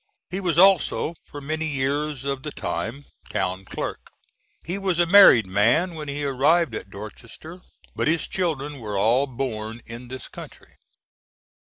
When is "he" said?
0.31-0.39, 4.65-4.79, 6.07-6.25